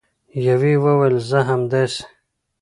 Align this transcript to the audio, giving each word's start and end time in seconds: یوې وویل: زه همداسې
یوې 0.47 0.73
وویل: 0.83 1.15
زه 1.29 1.39
همداسې 1.49 2.03